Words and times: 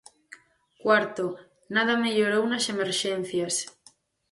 Cuarto, 0.83 1.25
nada 1.75 1.93
mellorou 2.03 2.43
nas 2.47 2.65
emerxencias. 2.73 3.55